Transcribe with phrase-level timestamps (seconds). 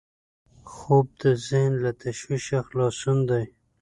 [0.73, 3.43] خوب د ذهن له تشویشه خلاصون دی